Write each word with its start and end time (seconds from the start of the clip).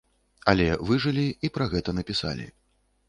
Але 0.53 0.65
выжылі 0.87 1.25
і 1.49 1.53
пра 1.59 1.65
гэта 1.75 1.97
напісалі. 1.99 2.49